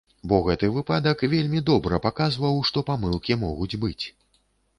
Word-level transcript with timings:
Бо 0.29 0.37
гэты 0.45 0.69
выпадак 0.77 1.21
вельмі 1.33 1.61
добра 1.69 1.99
паказваў, 2.07 2.57
што 2.71 2.85
памылкі 2.89 3.39
могуць 3.45 3.79
быць. 3.87 4.01